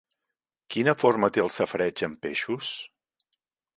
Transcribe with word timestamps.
Quina 0.75 0.95
forma 1.03 1.29
té 1.35 1.43
el 1.43 1.53
safareig 1.57 2.03
amb 2.09 2.21
peixos? 2.27 2.73